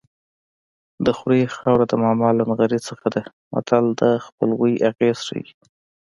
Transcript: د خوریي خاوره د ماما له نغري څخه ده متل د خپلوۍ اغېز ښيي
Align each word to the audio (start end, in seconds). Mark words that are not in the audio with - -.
د 1.05 1.07
خوریي 1.17 1.47
خاوره 1.55 1.85
د 1.87 1.93
ماما 2.03 2.29
له 2.37 2.43
نغري 2.49 2.79
څخه 2.89 3.05
ده 3.15 3.21
متل 3.53 3.85
د 4.01 4.03
خپلوۍ 4.25 4.73
اغېز 4.89 5.17
ښيي 5.27 5.45